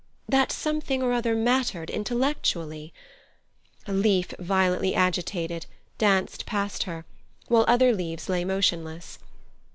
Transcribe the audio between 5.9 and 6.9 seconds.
danced past